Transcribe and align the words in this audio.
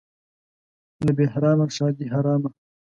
له 1.05 1.11
بهرامه 1.17 1.65
ښادي 1.75 2.05
حرامه. 2.13 2.49